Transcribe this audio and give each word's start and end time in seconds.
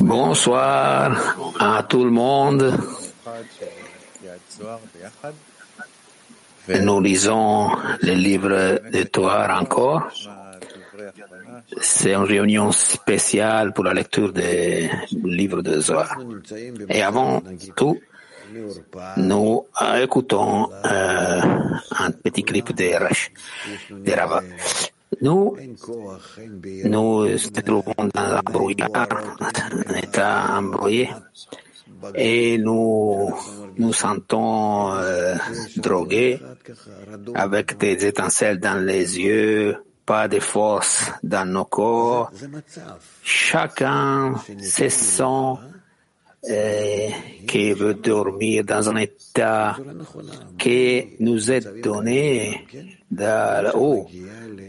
Bonsoir 0.00 1.16
à 1.58 1.82
tout 1.84 2.04
le 2.04 2.10
monde. 2.10 2.74
Nous 6.68 7.00
lisons 7.00 7.70
le 8.02 8.12
livre 8.12 8.80
de 8.92 9.02
Torah 9.04 9.58
encore. 9.58 10.10
C'est 11.80 12.12
une 12.12 12.24
réunion 12.24 12.72
spéciale 12.72 13.72
pour 13.72 13.84
la 13.84 13.94
lecture 13.94 14.34
des 14.34 14.90
livres 15.24 15.62
de 15.62 15.80
Zohar. 15.80 16.18
Et 16.90 17.02
avant 17.02 17.42
tout, 17.74 17.98
nous 19.16 19.64
écoutons 19.96 20.70
euh, 20.84 21.40
un 21.98 22.10
petit 22.10 22.42
clip 22.42 22.74
de, 22.74 22.90
de 23.94 24.12
Rava. 24.12 24.42
Nous 25.20 25.56
nous 26.84 27.38
trouvons 27.62 28.08
dans 28.14 28.20
un 28.20 28.42
brouillard, 28.42 29.08
un 29.88 29.94
état 29.94 30.56
embrouillé, 30.56 31.10
et 32.14 32.56
nous 32.58 33.30
nous 33.76 33.92
sentons 33.92 34.92
euh, 34.92 35.34
drogués 35.76 36.40
avec 37.34 37.76
des 37.76 38.06
étincelles 38.06 38.58
dans 38.58 38.82
les 38.82 39.18
yeux, 39.18 39.76
pas 40.06 40.26
de 40.26 40.40
force 40.40 41.10
dans 41.22 41.44
nos 41.46 41.66
corps. 41.66 42.30
Chacun 43.22 44.34
se 44.58 44.88
sent 44.88 45.60
qui 46.42 47.72
veut 47.72 47.94
dormir 47.94 48.64
dans 48.64 48.88
un 48.88 48.96
état 48.96 49.76
qui 50.58 51.16
nous 51.20 51.50
est 51.50 51.82
donné 51.82 52.66
de 53.10 53.76
haut. 53.76 54.06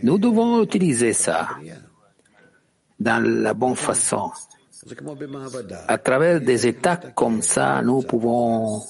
Nous 0.03 0.17
devons 0.17 0.63
utiliser 0.63 1.13
ça 1.13 1.49
dans 2.99 3.23
la 3.23 3.53
bonne 3.53 3.75
façon. 3.75 4.31
À 5.87 5.97
travers 5.97 6.41
des 6.41 6.67
états 6.67 6.97
comme 6.97 7.41
ça, 7.41 7.81
nous 7.81 8.01
pouvons 8.01 8.81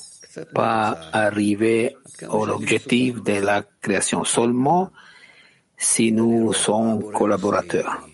pas 0.54 0.98
arriver 1.12 1.96
à 2.24 2.46
l'objectif 2.46 3.22
de 3.24 3.42
la 3.42 3.64
création 3.82 4.24
seulement 4.24 4.90
si 5.78 6.12
nous 6.12 6.54
sommes 6.54 7.12
collaborateurs. 7.12 8.08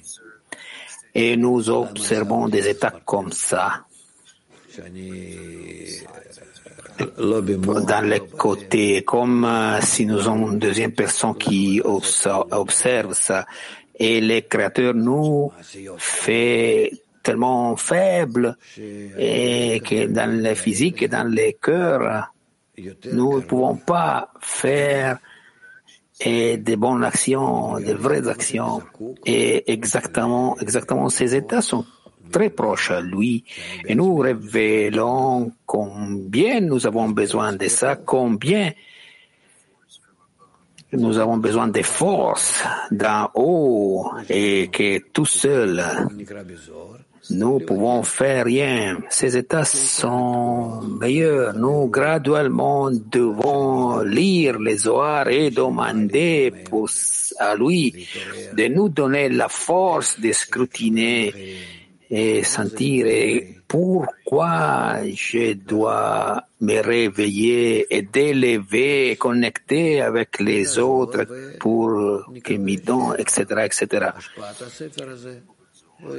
Et 1.14 1.38
nous 1.38 1.70
observons 1.70 2.48
des 2.48 2.68
états 2.68 2.94
comme 3.06 3.32
ça 3.32 3.87
dans 7.88 8.02
les 8.06 8.20
côtés, 8.20 9.04
comme 9.04 9.46
euh, 9.46 9.80
si 9.82 10.06
nous 10.06 10.22
sommes 10.22 10.54
une 10.54 10.60
deuxième 10.60 10.92
personne 10.92 11.36
qui 11.36 11.82
observe 11.84 13.14
ça. 13.14 13.46
Et 14.00 14.22
les 14.22 14.44
créateurs 14.44 14.94
nous 14.94 15.52
fait 15.98 16.92
tellement 17.24 17.76
faibles 17.76 18.56
et 18.78 19.82
que 19.84 20.08
dans 20.08 20.32
le 20.32 20.54
physique 20.54 21.02
et 21.02 21.08
dans 21.08 21.28
les 21.28 21.54
cœurs, 21.54 22.32
nous 23.12 23.38
ne 23.38 23.42
pouvons 23.42 23.76
pas 23.76 24.32
faire 24.40 25.18
des 26.24 26.76
bonnes 26.78 27.04
actions, 27.04 27.80
des 27.80 27.94
vraies 27.96 28.28
actions. 28.28 28.82
Et 29.26 29.72
exactement, 29.72 30.58
exactement 30.60 31.10
ces 31.10 31.36
états 31.36 31.62
sont 31.62 31.86
très 32.32 32.50
proche 32.50 32.92
à 32.92 33.02
lui 33.02 33.44
et 33.86 33.96
nous 33.96 34.18
révélons 34.18 35.52
combien 35.66 36.62
nous 36.62 36.86
avons 36.86 37.10
besoin 37.10 37.54
de 37.54 37.68
ça, 37.68 37.96
combien 37.96 38.72
nous 40.94 41.18
avons 41.18 41.38
besoin 41.38 41.68
de 41.68 41.82
force 41.82 42.64
d'en 42.92 43.30
haut 43.36 44.10
et 44.30 44.70
que 44.70 45.00
tout 45.12 45.26
seul 45.26 45.84
nous 47.30 47.60
pouvons 47.60 48.04
faire 48.04 48.46
rien. 48.46 49.00
Ces 49.10 49.36
états 49.36 49.66
sont 49.66 50.82
meilleurs. 50.82 51.54
Nous 51.56 51.88
graduellement 51.88 52.90
devons 52.90 54.00
lire 54.00 54.60
les 54.60 54.78
Zohar 54.78 55.28
et 55.28 55.52
demander 55.52 56.54
à 57.40 57.56
lui 57.56 58.08
de 58.54 58.68
nous 58.68 58.90
donner 58.90 59.30
la 59.30 59.50
force 59.50 60.20
de 60.20 60.32
scrutiner 60.32 61.34
et 62.10 62.44
sentir 62.44 63.06
pourquoi 63.68 64.96
je 65.14 65.54
dois 65.54 66.44
me 66.62 66.80
réveiller 66.82 67.86
et 67.90 68.02
d'élever, 68.02 69.16
connecter 69.18 70.02
avec 70.02 70.40
les 70.40 70.80
autres 70.80 71.26
pour 71.60 72.24
qu'ils 72.44 72.62
me 72.62 72.76
donnent, 72.78 73.16
etc., 73.18 73.44
etc. 73.66 74.08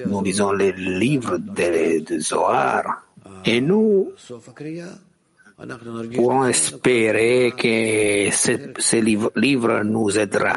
Nous 0.07 0.23
lisons 0.23 0.53
les 0.53 0.73
livres 0.73 1.39
de, 1.39 2.05
de 2.05 2.19
Zohar 2.19 3.05
et 3.45 3.61
nous 3.61 4.13
pourrons 6.15 6.47
espérer 6.47 7.53
que 7.57 8.31
ce, 8.31 8.73
ce 8.79 8.97
livre, 8.97 9.33
livre 9.37 9.83
nous 9.83 10.19
aidera. 10.19 10.55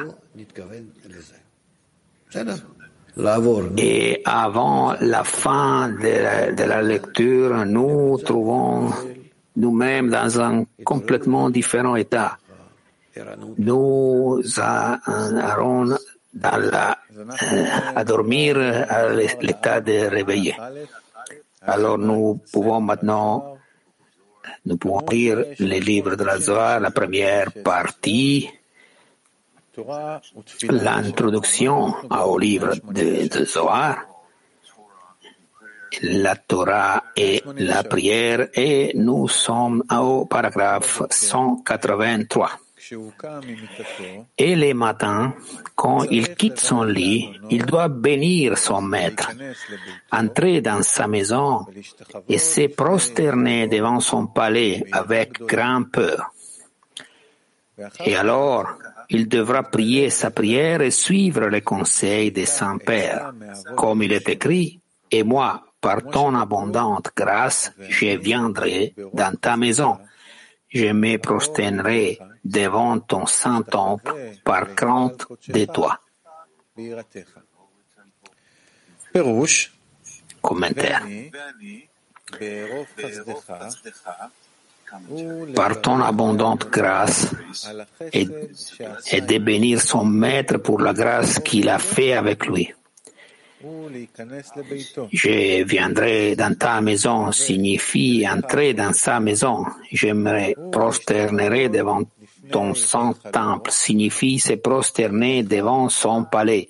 Et 3.78 4.22
avant 4.26 4.96
la 5.02 5.24
fin 5.24 5.90
de 5.90 6.24
la, 6.24 6.52
de 6.52 6.64
la 6.64 6.82
lecture, 6.82 7.66
nous 7.66 8.18
trouvons 8.24 8.90
nous-mêmes 9.56 10.10
dans 10.10 10.40
un 10.40 10.66
complètement 10.84 11.50
différent 11.50 11.96
état. 11.96 12.38
Nous 13.58 14.42
allons 14.58 15.96
dans 16.34 16.58
la, 16.58 16.98
euh, 17.18 17.66
à 17.96 18.04
dormir 18.06 18.58
à 18.58 19.10
l'état 19.10 19.82
de 19.82 20.08
réveillé. 20.08 20.56
Alors 21.62 21.98
nous 21.98 22.40
pouvons 22.54 22.80
maintenant, 22.80 23.58
nous 24.66 24.78
pouvons 24.78 25.06
lire 25.12 25.44
les 25.60 25.80
livres 25.82 26.16
de 26.16 26.24
la 26.24 26.40
Zohar, 26.40 26.80
la 26.80 26.92
première 26.92 27.52
partie, 27.64 28.50
l'introduction 30.70 31.94
au 32.10 32.38
livre 32.38 32.74
de, 32.92 33.46
Zohar, 33.46 34.06
la 36.02 36.36
Torah 36.36 37.04
et 37.16 37.42
la 37.58 37.84
prière, 37.84 38.48
et 38.54 38.92
nous 38.96 39.28
sommes 39.28 39.84
au 39.92 40.26
paragraphe 40.26 41.04
183. 41.10 42.52
Et 44.38 44.56
les 44.56 44.74
matins, 44.74 45.34
quand 45.76 46.04
il 46.10 46.36
quitte 46.36 46.60
son 46.60 46.84
lit, 46.84 47.30
il 47.50 47.66
doit 47.66 47.88
bénir 47.88 48.58
son 48.58 48.82
maître, 48.82 49.32
entrer 50.12 50.62
dans 50.62 50.82
sa 50.82 51.08
maison 51.08 51.66
et 52.28 52.38
se 52.38 52.68
prosterner 52.68 53.68
devant 53.68 54.00
son 54.00 54.28
palais 54.28 54.84
avec 54.92 55.40
grand 55.42 55.84
peur. 55.84 56.34
Et 58.06 58.16
alors, 58.16 58.68
il 59.10 59.28
devra 59.28 59.64
prier 59.64 60.10
sa 60.10 60.32
prière 60.32 60.82
et 60.82 60.92
suivre 60.92 61.48
les 61.48 61.62
conseils 61.62 62.32
des 62.32 62.46
saints-pères, 62.46 63.34
comme 63.76 64.04
il 64.04 64.14
est 64.14 64.30
écrit, 64.30 64.80
et 65.10 65.24
moi, 65.24 65.64
par 65.82 66.04
ton 66.04 66.36
abondante 66.36 67.12
grâce, 67.16 67.74
je 67.90 68.18
viendrai 68.18 68.94
dans 69.14 69.36
ta 69.36 69.58
maison. 69.58 69.98
Je 70.70 70.94
me 70.94 71.18
prosternerai 71.18 72.20
devant 72.46 73.00
ton 73.00 73.26
saint 73.26 73.62
temple 73.64 74.14
par 74.44 74.74
crainte 74.76 75.28
de 75.48 75.66
toi. 75.66 76.00
Commentaire 80.42 81.06
par 85.56 85.82
ton 85.82 86.02
abondante 86.02 86.70
grâce 86.70 87.34
et, 88.12 88.26
de 88.26 89.38
bénir 89.38 89.82
son 89.82 90.06
maître 90.06 90.58
pour 90.58 90.82
la 90.82 90.94
grâce 90.94 91.40
qu'il 91.40 91.70
a 91.70 91.80
fait 91.80 92.14
avec 92.14 92.46
lui. 92.46 92.72
Je 95.12 95.64
viendrai 95.64 96.36
dans 96.36 96.56
ta 96.58 96.82
maison 96.82 97.32
signifie 97.32 98.26
entrer 98.28 98.74
dans 98.74 98.94
sa 98.94 99.20
maison. 99.20 99.66
Je 99.92 100.08
me 100.08 100.72
prosternerai 100.72 101.70
devant 101.70 102.02
ton 102.52 102.74
saint 102.74 103.14
temple 103.32 103.72
signifie 103.72 104.40
se 104.40 104.54
prosterner 104.54 105.44
devant 105.44 105.90
son 105.90 106.26
palais. 106.26 106.70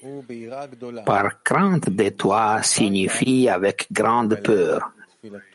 Par 1.05 1.41
crainte 1.43 1.89
de 1.89 2.09
toi 2.09 2.61
signifie 2.61 3.47
avec 3.47 3.87
grande 3.91 4.35
peur. 4.43 4.91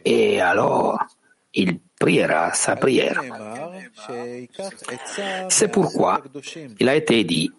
Et 0.05 0.41
alors, 0.41 1.05
il 1.53 1.81
priera 1.99 2.53
sa 2.53 2.77
prière. 2.77 3.23
C'est 5.49 5.69
pourquoi 5.69 6.23
il 6.79 6.89
a 6.89 6.97
été 6.97 7.25
dit 7.25 7.51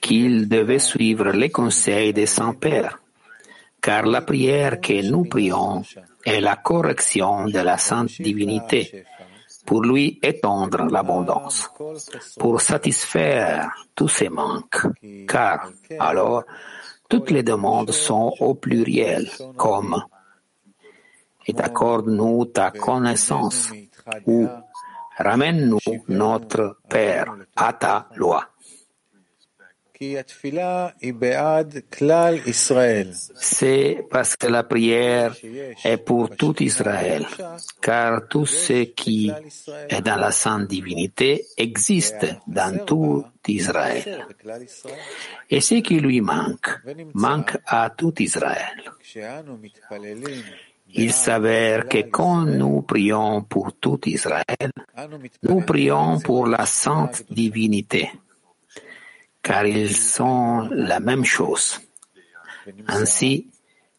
qu'il 0.00 0.48
devait 0.48 0.78
suivre 0.78 1.30
les 1.30 1.50
conseils 1.50 2.12
des 2.12 2.26
saints-pères, 2.26 3.00
car 3.80 4.06
la 4.06 4.20
prière 4.20 4.80
que 4.80 5.02
nous 5.08 5.24
prions 5.24 5.82
est 6.24 6.40
la 6.40 6.56
correction 6.56 7.46
de 7.46 7.58
la 7.58 7.78
sainte 7.78 8.20
divinité 8.20 9.04
pour 9.64 9.82
lui 9.82 10.18
étendre 10.22 10.84
l'abondance, 10.84 11.70
pour 12.38 12.60
satisfaire 12.60 13.70
tous 13.94 14.08
ses 14.08 14.28
manques, 14.28 14.86
car 15.26 15.70
alors 15.98 16.44
toutes 17.08 17.30
les 17.30 17.42
demandes 17.42 17.92
sont 17.92 18.32
au 18.40 18.54
pluriel, 18.54 19.28
comme 19.56 20.02
et 21.46 21.54
accorde-nous 21.58 22.46
ta 22.46 22.70
connaissance 22.70 23.72
ou 24.26 24.46
ramène-nous 25.16 25.78
notre 26.08 26.78
Père 26.88 27.34
à 27.54 27.72
ta 27.72 28.08
loi. 28.16 28.48
C'est 33.34 34.04
parce 34.10 34.36
que 34.36 34.46
la 34.46 34.62
prière 34.62 35.34
est 35.84 35.96
pour 35.96 36.36
tout 36.36 36.62
Israël, 36.62 37.26
car 37.80 38.28
tout 38.28 38.44
ce 38.44 38.84
qui 38.84 39.32
est 39.88 40.02
dans 40.02 40.16
la 40.16 40.32
sainte 40.32 40.68
divinité 40.68 41.46
existe 41.56 42.26
dans 42.46 42.84
tout 42.84 43.24
Israël. 43.48 44.26
Et 45.48 45.62
ce 45.62 45.76
qui 45.76 45.98
lui 45.98 46.20
manque, 46.20 46.78
manque 47.14 47.56
à 47.66 47.88
tout 47.88 48.20
Israël. 48.20 48.92
Il 50.94 51.12
s'avère 51.12 51.88
que 51.88 52.02
quand 52.10 52.44
nous 52.44 52.82
prions 52.82 53.42
pour 53.42 53.72
tout 53.74 54.00
Israël, 54.06 54.70
nous 55.42 55.60
prions 55.60 56.20
pour 56.20 56.46
la 56.46 56.64
sainte 56.64 57.24
divinité 57.30 58.10
car 59.46 59.64
ils 59.64 59.94
sont 59.94 60.68
la 60.72 60.98
même 60.98 61.24
chose. 61.24 61.80
Ainsi, 62.88 63.46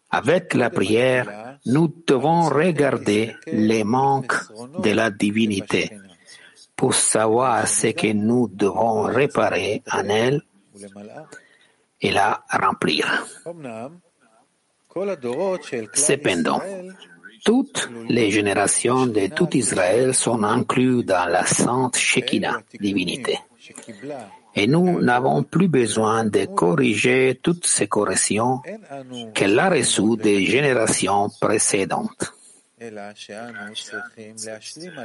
avec 0.10 0.54
la 0.56 0.70
prière, 0.70 1.58
nous 1.66 1.88
devons 2.06 2.50
regarder 2.50 3.34
les 3.48 3.86
manques 3.86 4.36
de 4.84 4.92
la 4.92 5.10
divinité 5.10 5.98
pour 6.76 6.94
savoir 6.94 7.66
ce 7.66 7.88
que 7.88 8.12
nous 8.12 8.50
devons 8.50 9.04
réparer 9.04 9.84
en 9.92 10.10
elle 10.10 10.42
et 12.02 12.12
la 12.12 12.44
remplir. 12.52 13.26
Cependant, 15.94 16.62
toutes 17.46 17.90
les 18.10 18.32
générations 18.32 19.08
de 19.08 19.28
tout 19.28 19.56
Israël 19.56 20.14
sont 20.14 20.44
incluses 20.44 21.06
dans 21.06 21.26
la 21.30 21.46
sainte 21.46 21.98
Shekinah, 21.98 22.62
divinité. 22.80 23.40
Et 24.56 24.68
nous 24.68 25.02
n'avons 25.02 25.44
plus 25.44 25.68
besoin 25.68 26.26
de 26.26 26.46
corriger 26.46 27.40
toutes 27.42 27.66
ces 27.66 27.88
corrections 27.88 28.62
qu'elle 29.34 29.60
a 29.60 29.70
reçues 29.70 30.18
des 30.18 30.46
générations 30.46 31.30
précédentes. 31.40 32.34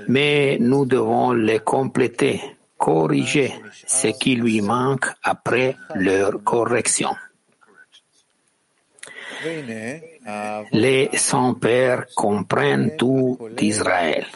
Mais 0.08 0.58
nous 0.58 0.86
devons 0.86 1.32
les 1.32 1.60
compléter, 1.60 2.40
corriger 2.78 3.52
ce 3.86 4.08
qui 4.08 4.36
lui 4.36 4.60
manque 4.60 5.06
après 5.22 5.76
leur 5.94 6.42
correction. 6.42 7.10
Les 10.72 11.10
saints-pères 11.14 12.06
comprennent 12.14 12.96
tout 12.96 13.38
d'Israël. 13.56 14.26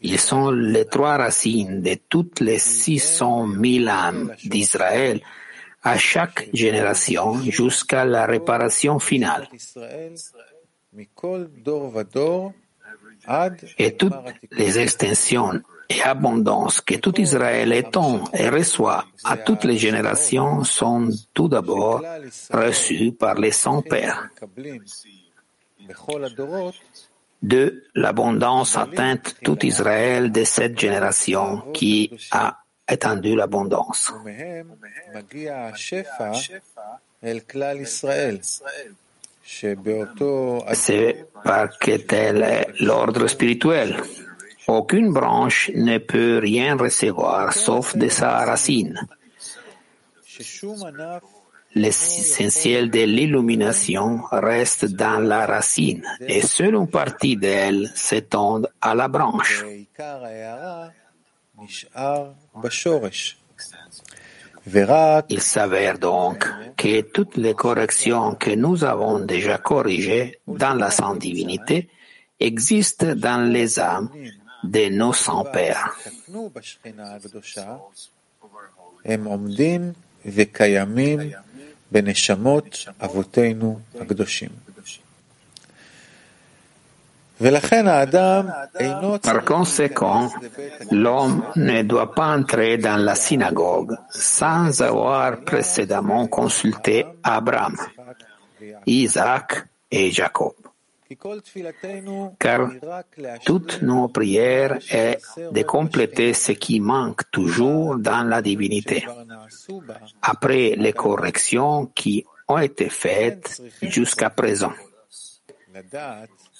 Ils 0.00 0.18
sont 0.18 0.50
les 0.50 0.86
trois 0.86 1.16
racines 1.16 1.82
de 1.82 1.96
toutes 2.08 2.40
les 2.40 2.58
600 2.58 3.48
000 3.62 3.88
âmes 3.88 4.34
d'Israël 4.44 5.20
à 5.82 5.98
chaque 5.98 6.48
génération 6.52 7.40
jusqu'à 7.42 8.04
la 8.04 8.26
réparation 8.26 8.98
finale. 8.98 9.48
Et 13.78 13.96
toutes 13.96 14.14
les 14.52 14.78
extensions 14.78 15.60
et 15.88 16.02
abondances 16.02 16.80
que 16.80 16.94
tout 16.94 17.20
Israël 17.20 17.72
étend 17.72 18.24
et 18.32 18.48
reçoit 18.48 19.04
à 19.24 19.36
toutes 19.36 19.64
les 19.64 19.78
générations 19.78 20.64
sont 20.64 21.08
tout 21.34 21.48
d'abord 21.48 22.02
reçues 22.50 23.12
par 23.12 23.34
les 23.34 23.52
saints 23.52 23.82
pères. 23.82 24.28
De 27.42 27.84
l'abondance 27.94 28.76
atteinte 28.76 29.34
tout 29.42 29.64
Israël 29.66 30.30
de 30.30 30.44
cette 30.44 30.78
génération 30.78 31.72
qui 31.72 32.10
a 32.30 32.58
étendu 32.88 33.34
l'abondance. 33.34 34.12
C'est 40.74 41.26
parce 41.44 41.78
que 41.78 41.96
tel 41.96 42.42
est 42.42 42.66
l'ordre 42.80 43.26
spirituel. 43.26 43.96
Aucune 44.68 45.12
branche 45.12 45.70
ne 45.74 45.98
peut 45.98 46.38
rien 46.38 46.76
recevoir 46.76 47.52
sauf 47.52 47.96
de 47.96 48.08
sa 48.08 48.44
racine. 48.44 48.98
L'essentiel 51.74 52.90
de 52.90 53.00
l'illumination 53.00 54.20
reste 54.30 54.84
dans 54.84 55.18
la 55.18 55.46
racine 55.46 56.04
et 56.20 56.42
seule 56.42 56.74
une 56.74 56.88
partie 56.88 57.36
d'elle 57.36 57.90
s'étend 57.94 58.62
à 58.80 58.94
la 58.94 59.08
branche. 59.08 59.64
Il 65.28 65.40
s'avère 65.40 65.98
donc 65.98 66.48
que 66.76 67.00
toutes 67.00 67.36
les 67.36 67.54
corrections 67.54 68.34
que 68.34 68.50
nous 68.50 68.84
avons 68.84 69.18
déjà 69.18 69.58
corrigées 69.58 70.38
dans 70.46 70.74
la 70.74 70.90
sainte 70.90 71.18
divinité 71.18 71.88
existent 72.38 73.14
dans 73.16 73.50
les 73.50 73.80
âmes 73.80 74.10
de 74.62 74.88
nos 74.88 75.12
saints 75.12 75.44
pères. 75.52 75.96
Par 89.22 89.44
conséquent, 89.44 90.30
l'homme 90.92 91.44
ne 91.56 91.82
doit 91.82 92.14
pas 92.14 92.36
entrer 92.36 92.78
dans 92.78 92.96
la 92.96 93.16
synagogue 93.16 93.96
sans 94.10 94.80
avoir 94.80 95.40
précédemment 95.40 96.28
consulté 96.28 97.04
Abraham, 97.24 97.76
Isaac 98.86 99.66
et 99.90 100.12
Jacob. 100.12 100.54
Car 102.38 102.70
toutes 103.44 103.82
nos 103.82 104.08
prières 104.08 104.78
est 104.90 105.18
de 105.52 105.62
compléter 105.62 106.32
ce 106.34 106.52
qui 106.52 106.80
manque 106.80 107.30
toujours 107.30 107.98
dans 107.98 108.24
la 108.24 108.42
divinité, 108.42 109.04
après 110.22 110.74
les 110.76 110.92
corrections 110.92 111.86
qui 111.94 112.24
ont 112.48 112.58
été 112.58 112.88
faites 112.88 113.62
jusqu'à 113.82 114.30
présent. 114.30 114.72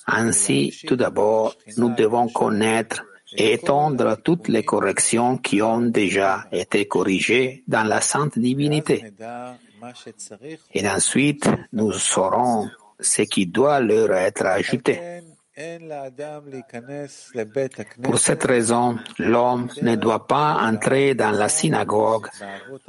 Ainsi, 0.07 0.81
tout 0.87 0.97
d'abord, 0.97 1.55
nous 1.77 1.95
devons 1.95 2.29
connaître 2.29 3.05
et 3.35 3.55
étendre 3.55 4.17
toutes 4.23 4.49
les 4.49 4.63
corrections 4.63 5.39
qui 5.39 5.63
ont 5.63 5.81
déjà 5.81 6.47
été 6.53 6.87
corrigées 6.87 7.65
dans 7.67 7.85
la 7.85 8.01
sainte 8.01 8.39
divinité. 8.39 9.05
Et 10.75 10.89
ensuite, 10.89 11.49
nous 11.73 11.93
saurons 11.93 12.69
ce 13.03 13.23
qui 13.23 13.47
doit 13.47 13.81
leur 13.81 14.13
être 14.13 14.47
ajouté. 14.47 15.23
Pour 18.03 18.19
cette 18.19 18.45
raison, 18.45 18.99
l'homme 19.19 19.69
ne 19.83 19.97
doit 19.97 20.27
pas 20.27 20.57
entrer 20.63 21.15
dans 21.15 21.31
la 21.31 21.49
synagogue 21.49 22.29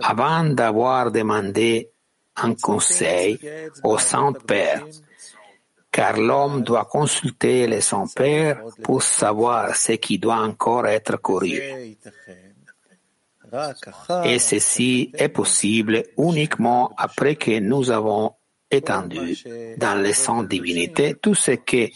avant 0.02 0.46
d'avoir 0.46 1.12
demandé 1.12 1.90
un 2.38 2.56
conseil 2.56 3.40
au 3.84 3.98
Saint-Père, 3.98 4.86
car 5.92 6.18
l'homme 6.18 6.64
doit 6.64 6.86
consulter 6.86 7.68
les 7.68 7.82
Saint-Père 7.82 8.64
pour 8.82 9.04
savoir 9.04 9.76
ce 9.76 9.94
qui 9.94 10.18
doit 10.18 10.40
encore 10.40 10.88
être 10.88 11.18
corrigé. 11.18 11.98
Et 14.24 14.40
ceci 14.40 15.12
est 15.14 15.30
possible 15.30 16.04
uniquement 16.18 16.92
après 16.98 17.36
que 17.36 17.60
nous 17.60 17.92
avons 17.92 18.34
étendu 18.74 19.38
dans 19.78 20.02
les 20.02 20.14
saintes 20.14 20.48
divinités 20.48 21.16
tout 21.16 21.36
ce 21.36 21.52
que 21.52 21.90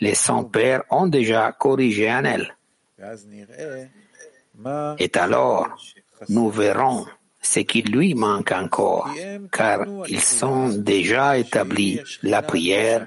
les 0.00 0.14
saints 0.14 0.44
pères 0.44 0.82
ont 0.90 1.06
déjà 1.06 1.52
corrigé 1.52 2.10
en 2.10 2.24
elle. 2.24 2.56
Et 4.98 5.10
alors, 5.14 5.76
nous 6.28 6.50
verrons 6.50 7.06
ce 7.40 7.60
qui 7.60 7.82
lui 7.82 8.14
manque 8.14 8.52
encore, 8.52 9.10
car 9.52 9.86
ils 10.08 10.44
ont 10.44 10.68
déjà 10.68 11.38
établi 11.38 12.00
la 12.22 12.42
prière 12.42 13.06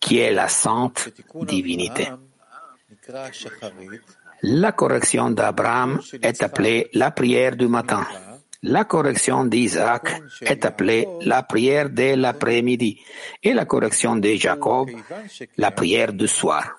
qui 0.00 0.18
est 0.18 0.32
la 0.32 0.48
sainte 0.48 1.10
divinité. 1.42 2.08
La 4.42 4.72
correction 4.72 5.30
d'Abraham 5.30 6.00
est 6.20 6.42
appelée 6.42 6.88
la 6.94 7.12
prière 7.12 7.54
du 7.54 7.68
matin. 7.68 8.04
La 8.64 8.84
correction 8.84 9.44
d'Isaac 9.44 10.22
est 10.40 10.64
appelée 10.64 11.08
la 11.22 11.42
prière 11.42 11.90
de 11.90 12.14
l'après-midi 12.14 13.00
et 13.42 13.52
la 13.54 13.64
correction 13.64 14.14
de 14.16 14.34
Jacob 14.34 14.88
la 15.56 15.72
prière 15.72 16.12
du 16.12 16.28
soir. 16.28 16.76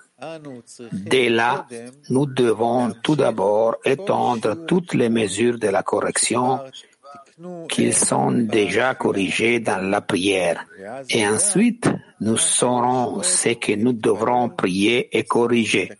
Dès 0.92 1.28
là, 1.28 1.66
nous 2.08 2.24
devons 2.24 2.94
tout 3.02 3.16
d'abord 3.16 3.76
étendre 3.84 4.64
toutes 4.66 4.94
les 4.94 5.10
mesures 5.10 5.58
de 5.58 5.68
la 5.68 5.82
correction 5.82 6.60
qu'ils 7.68 7.94
sont 7.94 8.30
déjà 8.30 8.94
corrigés 8.94 9.60
dans 9.60 9.90
la 9.90 10.00
prière. 10.00 10.64
Et 11.10 11.26
ensuite, 11.26 11.90
nous 12.20 12.38
saurons 12.38 13.22
ce 13.22 13.50
que 13.50 13.72
nous 13.72 13.92
devrons 13.92 14.48
prier 14.48 15.14
et 15.16 15.24
corriger, 15.24 15.92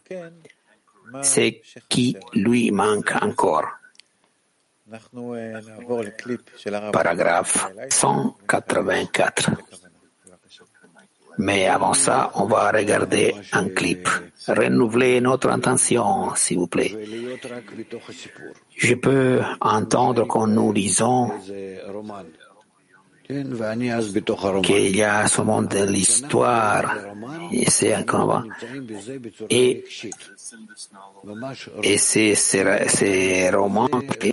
ce 1.22 1.52
qui 1.88 2.16
lui 2.32 2.70
manque 2.70 3.12
encore. 3.20 3.68
Paragraphe 6.92 7.68
184. 7.90 9.50
Mais 11.38 11.66
avant 11.66 11.94
ça, 11.94 12.30
on 12.34 12.44
va 12.44 12.70
regarder 12.70 13.34
un 13.52 13.68
clip. 13.68 14.08
Renouveler 14.46 15.20
notre 15.20 15.48
intention, 15.50 16.34
s'il 16.34 16.58
vous 16.58 16.66
plaît. 16.66 16.94
Je 18.76 18.94
peux 18.94 19.40
entendre 19.60 20.26
quand 20.26 20.46
nous 20.46 20.72
lisons 20.72 21.30
qu'il 23.26 24.96
y 24.96 25.02
a 25.02 25.26
ce 25.26 25.40
monde 25.40 25.68
de 25.68 25.84
l'histoire, 25.84 26.94
et 27.52 27.70
c'est 27.70 27.94
un 27.94 28.04
Et, 29.48 29.84
et 31.82 31.96
c'est 31.98 32.34
ces 32.34 33.50
romans 33.50 33.88
que, 33.88 34.30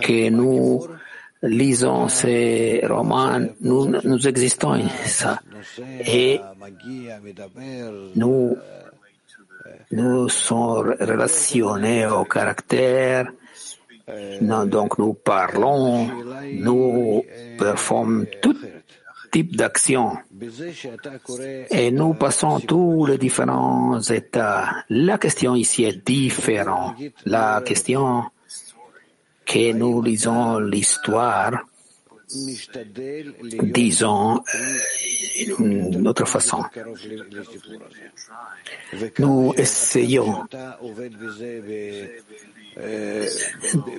que 0.00 0.30
nous 0.30 0.84
lisons 1.44 2.08
ces 2.08 2.84
romans, 2.88 3.38
nous, 3.60 3.86
nous 4.02 4.28
existons 4.28 4.80
ça. 5.04 5.38
Et 6.06 6.40
nous, 8.16 8.56
nous 9.92 10.28
sommes 10.28 10.96
relationnés 11.00 12.06
au 12.06 12.24
caractère, 12.24 13.26
donc 14.66 14.98
nous 14.98 15.14
parlons, 15.14 16.08
nous 16.52 17.24
performons 17.58 18.26
tout 18.42 18.56
type 19.30 19.56
d'action 19.56 20.16
et 21.70 21.90
nous 21.90 22.14
passons 22.14 22.60
tous 22.60 23.06
les 23.06 23.18
différents 23.18 24.00
états. 24.00 24.84
La 24.90 25.18
question 25.18 25.54
ici 25.56 25.84
est 25.84 26.06
différente. 26.06 26.96
La 27.24 27.62
question 27.64 28.24
que 29.44 29.72
nous 29.72 30.00
lisons 30.02 30.58
l'histoire, 30.58 31.64
disons 33.62 34.40
d'une 35.58 36.06
autre 36.08 36.26
façon. 36.26 36.62
Nous 39.18 39.52
essayons 39.56 40.46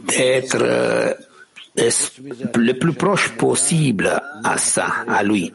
d'être 0.07 0.57
le 2.55 2.73
plus 2.73 2.93
proche 2.93 3.29
possible 3.37 4.21
à 4.43 4.57
ça, 4.57 4.87
à 5.07 5.23
lui. 5.23 5.51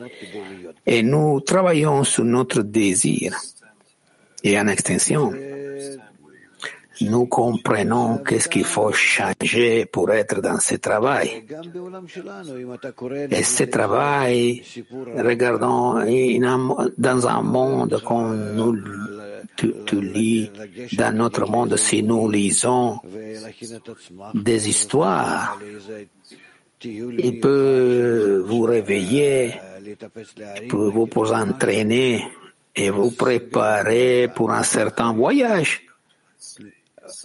Et 0.86 1.02
nous 1.02 1.40
travaillons 1.40 2.04
sur 2.04 2.24
notre 2.24 2.62
désir. 2.62 3.36
Et 4.42 4.58
en 4.58 4.68
extension, 4.68 5.32
nous 7.02 7.26
comprenons 7.26 8.18
qu'est-ce 8.18 8.48
qu'il 8.48 8.64
faut 8.64 8.92
changer 8.92 9.86
pour 9.86 10.10
être 10.10 10.40
dans 10.40 10.58
ce 10.58 10.76
travail. 10.76 11.44
Et 13.30 13.42
ce 13.42 13.64
travail, 13.64 14.62
regardons 15.16 15.94
dans 16.98 17.26
un 17.28 17.42
monde 17.42 18.02
comme 18.04 18.52
nous 18.54 18.72
tu, 19.56 19.72
tu, 19.86 20.00
lis 20.00 20.50
dans 20.92 21.14
notre 21.14 21.46
monde, 21.46 21.76
si 21.76 22.02
nous 22.02 22.30
lisons 22.30 22.98
des 24.34 24.68
histoires, 24.68 25.58
il 26.82 27.40
peut 27.40 28.42
vous 28.46 28.62
réveiller, 28.62 29.54
il 29.84 30.68
peut 30.68 30.90
vous 30.90 31.08
entraîner 31.32 32.24
et 32.74 32.90
vous 32.90 33.10
préparer 33.10 34.28
pour 34.34 34.50
un 34.50 34.62
certain 34.62 35.12
voyage 35.12 35.89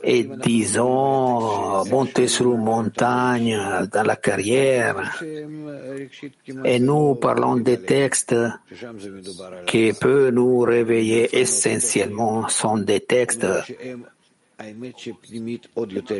et 0.03 0.23
disons 0.23 1.85
monter 1.85 2.27
sur 2.27 2.53
une 2.53 2.63
montagne 2.63 3.59
dans 3.91 4.03
la 4.03 4.15
carrière. 4.15 5.19
Et 6.63 6.79
nous 6.79 7.15
parlons 7.15 7.55
des 7.57 7.81
textes 7.81 8.35
qui 9.65 9.93
peuvent 9.93 10.31
nous 10.31 10.59
réveiller 10.59 11.39
essentiellement. 11.39 12.47
Sont 12.47 12.77
des 12.77 13.01
textes 13.01 13.45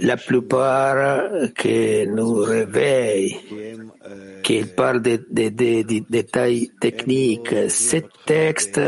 la 0.01 0.17
plupart 0.17 1.53
qui 1.57 2.05
nous 2.07 2.35
réveillent, 2.35 3.37
qui 4.43 4.65
parlent 4.65 5.01
des 5.01 5.19
de, 5.19 5.99
détails 6.09 6.71
techniques, 6.81 7.55
ces 7.69 8.05
textes 8.25 8.81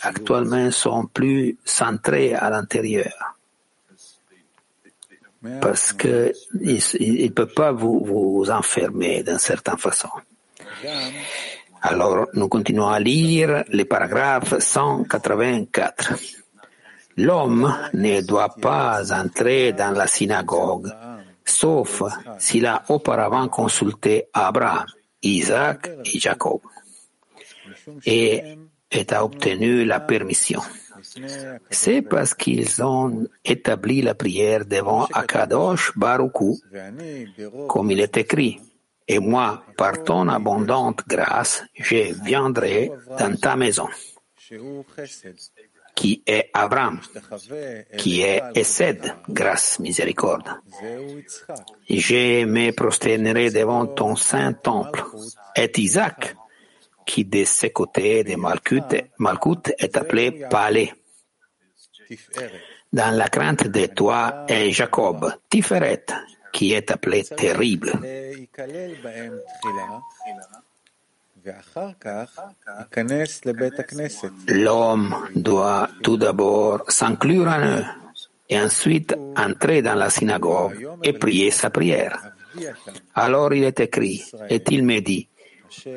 actuellement 0.00 0.70
sont 0.70 1.06
plus 1.12 1.58
centrés 1.64 2.34
à 2.34 2.48
l'intérieur 2.48 3.35
parce 5.60 5.92
qu'il 5.92 6.32
ne 6.52 7.28
peut 7.28 7.46
pas 7.46 7.72
vous, 7.72 8.04
vous 8.04 8.50
enfermer 8.50 9.22
d'une 9.22 9.38
certaine 9.38 9.78
façon. 9.78 10.08
Alors, 11.82 12.26
nous 12.34 12.48
continuons 12.48 12.88
à 12.88 12.98
lire 12.98 13.64
le 13.68 13.84
paragraphe 13.84 14.58
184. 14.58 16.14
L'homme 17.18 17.74
ne 17.94 18.20
doit 18.20 18.54
pas 18.60 19.12
entrer 19.12 19.72
dans 19.72 19.92
la 19.92 20.06
synagogue, 20.06 20.92
sauf 21.44 22.02
s'il 22.38 22.66
a 22.66 22.82
auparavant 22.88 23.48
consulté 23.48 24.24
Abraham, 24.32 24.86
Isaac 25.22 25.90
et 26.04 26.18
Jacob, 26.18 26.60
et, 28.04 28.42
et 28.90 29.12
a 29.12 29.24
obtenu 29.24 29.84
la 29.84 30.00
permission. 30.00 30.60
C'est 31.70 32.02
parce 32.02 32.34
qu'ils 32.34 32.82
ont 32.82 33.26
établi 33.44 34.02
la 34.02 34.14
prière 34.14 34.64
devant 34.64 35.06
Akadosh 35.12 35.92
Baruchou, 35.96 36.58
comme 37.68 37.90
il 37.90 38.00
est 38.00 38.16
écrit. 38.16 38.60
Et 39.08 39.18
moi, 39.20 39.62
par 39.76 40.02
ton 40.02 40.28
abondante 40.28 41.02
grâce, 41.06 41.64
je 41.74 42.12
viendrai 42.24 42.90
dans 43.18 43.36
ta 43.36 43.54
maison, 43.54 43.86
qui 45.94 46.22
est 46.26 46.50
Abraham, 46.52 47.00
qui 47.96 48.22
est 48.22 48.42
Essed, 48.54 49.14
grâce, 49.28 49.78
miséricorde. 49.78 50.50
Je 51.88 52.44
me 52.44 52.72
prosternerai 52.72 53.50
devant 53.50 53.86
ton 53.86 54.16
saint 54.16 54.52
temple, 54.52 55.04
et 55.54 55.70
Isaac, 55.76 56.36
qui 57.06 57.24
de 57.24 57.44
ce 57.44 57.68
côté 57.68 58.24
de 58.24 58.34
Malkut, 58.34 59.72
est 59.78 59.96
appelé 59.96 60.46
Palais. 60.50 60.92
Dans 62.92 63.16
la 63.16 63.28
crainte 63.28 63.68
de 63.68 63.86
toi 63.86 64.44
est 64.48 64.70
Jacob, 64.70 65.32
Tiferet, 65.48 66.06
qui 66.52 66.72
est 66.72 66.90
appelé 66.90 67.24
terrible. 67.24 67.92
L'homme 74.48 75.28
doit 75.34 75.88
tout 76.02 76.16
d'abord 76.16 76.90
s'inclure 76.90 77.48
en 77.48 77.60
eux 77.60 77.84
et 78.48 78.60
ensuite 78.60 79.14
entrer 79.36 79.82
dans 79.82 79.94
la 79.94 80.10
synagogue 80.10 80.88
et 81.02 81.12
prier 81.12 81.50
sa 81.50 81.70
prière. 81.70 82.32
Alors 83.14 83.52
il 83.52 83.64
est 83.64 83.80
écrit, 83.80 84.24
et 84.48 84.62
il 84.70 84.84
me 84.84 85.00
dit, 85.00 85.28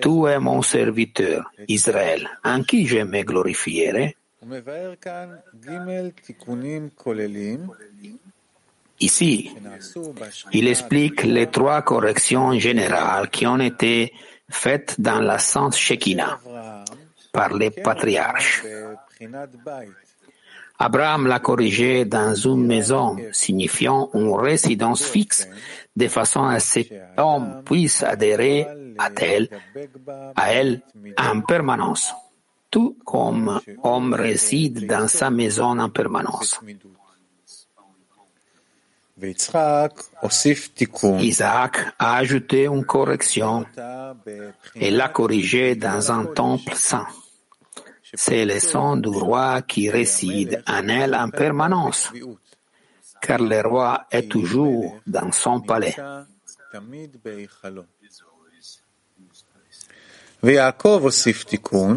tu 0.01 0.27
es 0.27 0.39
mon 0.39 0.61
serviteur, 0.61 1.51
Israël, 1.67 2.29
en 2.43 2.63
qui 2.63 2.85
je 2.85 2.99
me 2.99 3.23
glorifierai. 3.23 4.17
Ici, 9.01 9.51
il 10.51 10.67
explique 10.67 11.23
les 11.23 11.47
trois 11.47 11.81
corrections 11.81 12.51
générales 12.59 13.29
qui 13.29 13.47
ont 13.47 13.59
été 13.59 14.13
faites 14.49 14.99
dans 14.99 15.19
la 15.19 15.39
Sainte 15.39 15.75
Shekinah 15.75 16.39
par 17.31 17.53
les 17.53 17.69
patriarches. 17.69 18.63
Abraham 20.81 21.27
l'a 21.27 21.39
corrigé 21.39 22.05
dans 22.05 22.33
une 22.33 22.65
maison, 22.65 23.17
signifiant 23.33 24.09
une 24.13 24.33
résidence 24.33 25.03
fixe, 25.05 25.47
de 25.95 26.07
façon 26.07 26.45
à 26.45 26.59
ce 26.61 26.79
qu'homme 27.15 27.61
puisse 27.65 28.01
adhérer 28.01 28.65
à 28.97 29.09
elle, 29.17 29.49
à 30.35 30.53
elle 30.53 30.81
en 31.17 31.41
permanence, 31.41 32.13
tout 32.69 32.97
comme 33.05 33.59
homme 33.83 34.13
réside 34.13 34.87
dans 34.87 35.07
sa 35.07 35.29
maison 35.29 35.79
en 35.79 35.89
permanence. 35.89 36.59
Isaac 41.21 41.77
a 41.99 42.15
ajouté 42.15 42.65
une 42.67 42.85
correction 42.85 43.65
et 44.75 44.91
l'a 44.91 45.09
corrigé 45.09 45.75
dans 45.75 46.11
un 46.11 46.25
temple 46.25 46.73
saint. 46.75 47.07
C'est 48.13 48.45
le 48.45 48.59
son 48.59 48.97
du 48.97 49.09
roi 49.09 49.61
qui 49.61 49.89
réside 49.89 50.63
en 50.67 50.87
elle 50.87 51.15
en 51.15 51.29
permanence, 51.29 52.11
car 53.21 53.39
le 53.39 53.61
roi 53.61 54.05
est 54.09 54.29
toujours 54.29 54.99
dans 55.05 55.31
son 55.31 55.61
palais. 55.61 55.95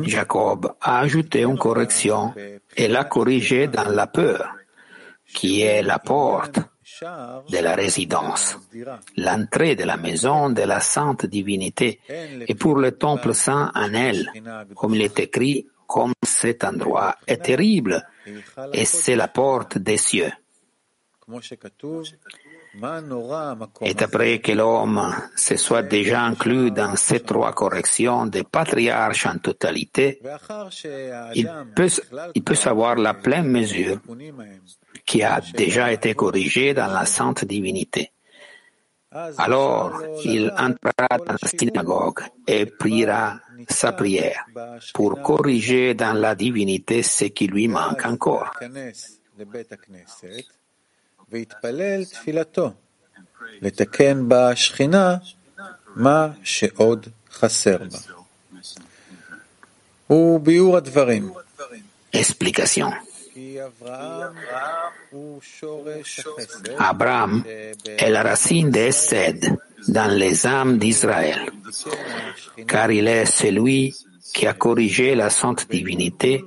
Jacob 0.05 0.75
a 0.81 0.99
ajouté 1.01 1.43
une 1.43 1.59
correction 1.59 2.35
et 2.77 2.89
l'a 2.89 3.05
corrigé 3.05 3.69
dans 3.69 3.89
la 3.89 4.09
peur, 4.09 4.57
qui 5.33 5.63
est 5.63 5.83
la 5.83 5.99
porte 6.01 6.59
de 7.49 7.59
la 7.59 7.75
résidence, 7.75 8.59
l'entrée 9.17 9.77
de 9.77 9.85
la 9.85 9.97
maison 9.97 10.51
de 10.51 10.63
la 10.63 10.81
sainte 10.81 11.27
divinité, 11.27 12.01
et 12.49 12.55
pour 12.55 12.77
le 12.77 12.93
temple 12.93 13.33
saint 13.33 13.71
en 13.75 13.95
elle, 13.95 14.31
comme 14.75 14.95
il 14.95 15.03
est 15.03 15.19
écrit, 15.21 15.67
comme 15.87 16.13
cet 16.23 16.65
endroit 16.65 17.17
est 17.27 17.45
terrible, 17.45 18.07
et 18.73 18.85
c'est 18.85 19.17
la 19.17 19.29
porte 19.29 19.79
des 19.79 19.97
cieux. 19.99 20.33
Et 23.83 24.03
après 24.03 24.39
que 24.41 24.53
l'homme 24.53 25.15
se 25.37 25.57
soit 25.57 25.83
déjà 25.83 26.23
inclus 26.23 26.71
dans 26.71 26.97
ces 26.97 27.21
trois 27.21 27.53
corrections 27.53 28.27
des 28.27 28.45
patriarches 28.45 29.27
en 29.27 29.39
totalité, 29.39 30.21
il 31.35 31.51
peut, 31.77 31.89
il 32.35 32.43
peut 32.43 32.55
savoir 32.55 32.97
la 32.97 33.15
pleine 33.15 33.49
mesure 33.49 33.99
qui 35.05 35.23
a 35.23 35.41
déjà 35.55 35.93
été 35.93 36.15
corrigée 36.15 36.73
dans 36.73 36.87
la 36.87 37.05
sainte 37.05 37.45
divinité. 37.45 38.13
Alors 39.37 40.01
il 40.25 40.51
entrera 40.53 41.19
dans 41.19 41.37
la 41.43 41.49
synagogue 41.49 42.21
et 42.47 42.65
priera 42.65 43.39
sa 43.69 43.93
prière 43.93 44.47
pour 44.95 45.21
corriger 45.21 45.93
dans 45.93 46.15
la 46.15 46.35
divinité 46.35 47.03
ce 47.03 47.27
qui 47.27 47.47
lui 47.49 47.69
manque 47.69 48.07
encore. 48.07 48.51
Explication. 62.13 62.93
Abraham 66.79 67.43
est 67.47 68.11
la 68.11 68.23
racine 68.23 68.71
des 68.71 68.89
Essed 68.89 69.57
dans 69.89 70.11
les 70.15 70.47
âmes 70.47 70.79
d'Israël, 70.79 71.51
car 72.67 72.91
il 72.91 73.09
est 73.09 73.25
celui 73.25 73.95
qui 74.35 74.47
a 74.47 74.53
corrigé 74.53 75.15
la 75.15 75.31
sainte 75.31 75.67
divinité 75.71 76.45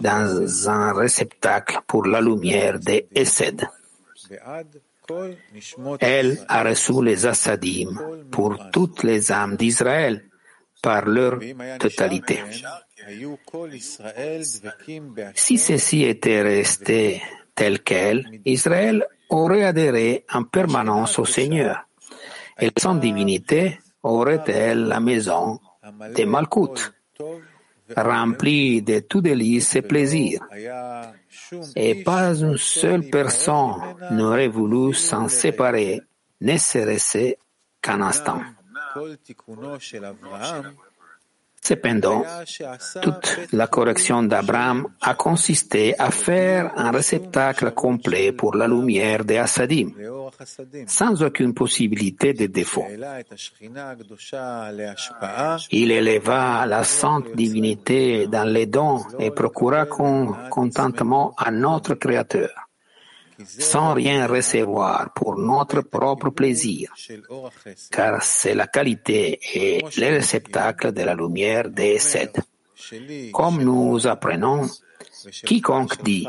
dans 0.00 0.68
un 0.68 0.92
réceptacle 0.92 1.80
pour 1.86 2.06
la 2.06 2.20
lumière 2.20 2.78
des 2.78 3.08
Essed. 3.14 3.66
Elle 6.00 6.44
a 6.48 6.62
reçu 6.64 7.02
les 7.02 7.26
assadim 7.26 7.96
pour 8.30 8.70
toutes 8.72 9.02
les 9.04 9.30
âmes 9.30 9.56
d'Israël 9.56 10.24
par 10.82 11.06
leur 11.06 11.38
totalité. 11.78 12.40
Si 15.34 15.58
ceci 15.58 16.04
était 16.04 16.42
resté 16.42 17.22
tel 17.54 17.82
quel, 17.82 18.40
Israël 18.44 19.06
aurait 19.30 19.64
adhéré 19.64 20.24
en 20.32 20.44
permanence 20.44 21.18
au 21.18 21.24
Seigneur 21.24 21.86
et 22.60 22.70
son 22.78 22.96
divinité 22.96 23.78
aurait-elle 24.02 24.84
la 24.84 25.00
maison 25.00 25.60
de 26.16 26.24
Malkout, 26.24 26.92
remplie 27.96 28.82
de 28.82 29.00
tout 29.00 29.20
délices 29.20 29.76
et 29.76 29.82
plaisirs. 29.82 30.40
Et 31.76 32.02
pas 32.02 32.34
une 32.34 32.56
seule 32.56 33.08
personne 33.08 33.74
n'aurait 34.10 34.48
voulu 34.48 34.94
s'en 34.94 35.28
séparer, 35.28 36.00
ne 36.40 36.56
serait-ce 36.56 37.34
qu'un 37.80 38.00
instant. 38.00 38.40
Cependant, 41.66 42.22
toute 43.02 43.40
la 43.52 43.66
correction 43.66 44.22
d'Abraham 44.22 44.86
a 45.00 45.14
consisté 45.14 45.98
à 45.98 46.12
faire 46.12 46.70
un 46.76 46.92
réceptacle 46.92 47.72
complet 47.72 48.30
pour 48.30 48.54
la 48.54 48.68
lumière 48.68 49.24
des 49.24 49.38
Assadim, 49.38 49.90
sans 50.86 51.24
aucune 51.24 51.54
possibilité 51.54 52.34
de 52.34 52.46
défaut. 52.46 52.86
Il 55.72 55.90
éleva 55.90 56.66
la 56.66 56.84
sainte 56.84 57.34
divinité 57.34 58.28
dans 58.28 58.48
les 58.48 58.66
dons 58.66 59.02
et 59.18 59.32
procura 59.32 59.86
contentement 59.86 61.34
à 61.36 61.50
notre 61.50 61.94
Créateur 61.94 62.65
sans 63.44 63.94
rien 63.94 64.26
recevoir 64.26 65.12
pour 65.14 65.38
notre 65.38 65.82
propre 65.82 66.30
plaisir, 66.30 66.92
car 67.90 68.22
c'est 68.22 68.54
la 68.54 68.66
qualité 68.66 69.38
et 69.54 69.82
le 69.96 70.16
réceptacle 70.16 70.92
de 70.92 71.02
la 71.02 71.14
lumière 71.14 71.70
des 71.70 71.98
sept. 71.98 72.40
Comme 73.32 73.62
nous 73.62 74.06
apprenons, 74.06 74.68
quiconque 75.44 76.02
dit 76.02 76.26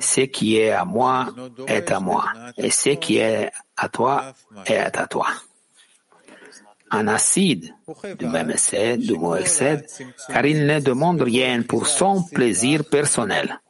ce 0.00 0.22
qui 0.22 0.56
est 0.56 0.70
à 0.70 0.84
moi 0.84 1.28
est 1.66 1.90
à 1.90 2.00
moi, 2.00 2.24
et 2.56 2.70
ce 2.70 2.90
qui 2.90 3.18
est 3.18 3.50
à 3.76 3.88
toi 3.88 4.32
est 4.66 4.96
à 4.96 5.06
toi. 5.06 5.28
Un 6.90 7.08
acide 7.08 7.74
du 8.18 8.26
même 8.26 8.50
essai, 8.50 8.98
du 8.98 9.14
mot 9.14 9.34
excès, 9.34 9.84
car 10.28 10.44
il 10.44 10.66
ne 10.66 10.78
demande 10.80 11.22
rien 11.22 11.62
pour 11.62 11.86
son 11.86 12.22
plaisir 12.22 12.84
personnel. 12.84 13.60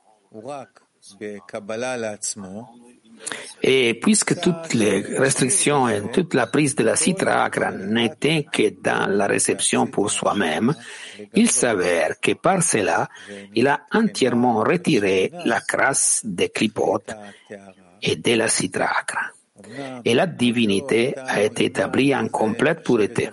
Et 3.62 3.94
puisque 3.94 4.40
toutes 4.40 4.74
les 4.74 5.00
restrictions 5.18 5.88
et 5.88 6.02
toute 6.12 6.34
la 6.34 6.46
prise 6.46 6.74
de 6.74 6.82
la 6.82 6.96
citra 6.96 7.48
n'étaient 7.70 8.44
que 8.44 8.70
dans 8.82 9.08
la 9.08 9.26
réception 9.26 9.86
pour 9.86 10.10
soi-même, 10.10 10.74
il 11.34 11.50
s'avère 11.50 12.20
que 12.20 12.32
par 12.32 12.62
cela, 12.62 13.08
il 13.54 13.68
a 13.68 13.86
entièrement 13.92 14.62
retiré 14.62 15.30
la 15.44 15.60
crasse 15.60 16.22
des 16.24 16.48
clipotes 16.48 17.12
et 18.02 18.16
de 18.16 18.34
la 18.34 18.48
citra 18.48 18.90
Et 20.04 20.14
la 20.14 20.26
divinité 20.26 21.16
a 21.16 21.42
été 21.42 21.66
établie 21.66 22.14
en 22.14 22.28
complète 22.28 22.82
pureté. 22.82 23.30